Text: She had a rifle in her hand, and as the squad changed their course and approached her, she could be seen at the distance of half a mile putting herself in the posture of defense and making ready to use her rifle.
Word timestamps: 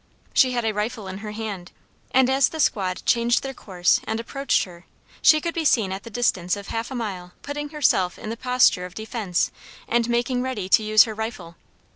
She 0.33 0.53
had 0.53 0.65
a 0.65 0.71
rifle 0.73 1.07
in 1.07 1.19
her 1.19 1.29
hand, 1.33 1.71
and 2.09 2.27
as 2.27 2.49
the 2.49 2.59
squad 2.59 3.03
changed 3.05 3.43
their 3.43 3.53
course 3.53 3.99
and 4.05 4.19
approached 4.19 4.63
her, 4.63 4.87
she 5.21 5.39
could 5.39 5.53
be 5.53 5.63
seen 5.63 5.91
at 5.91 6.01
the 6.01 6.09
distance 6.09 6.55
of 6.55 6.69
half 6.69 6.89
a 6.89 6.95
mile 6.95 7.33
putting 7.43 7.69
herself 7.69 8.17
in 8.17 8.31
the 8.31 8.35
posture 8.37 8.85
of 8.85 8.95
defense 8.95 9.51
and 9.87 10.09
making 10.09 10.41
ready 10.41 10.67
to 10.69 10.81
use 10.81 11.03
her 11.03 11.13
rifle. 11.13 11.55